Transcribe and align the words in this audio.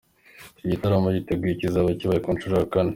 Iki 0.57 0.71
gitaramo 0.73 1.07
riteguye 1.15 1.53
kizaba 1.61 1.89
kibaye 1.99 2.19
ku 2.23 2.29
nshuro 2.35 2.55
ya 2.59 2.69
kane. 2.73 2.89